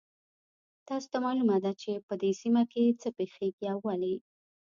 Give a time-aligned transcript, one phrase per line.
[0.87, 4.15] تاسو ته معلومه ده چې په دې سیمه کې څه پېښیږي او ولې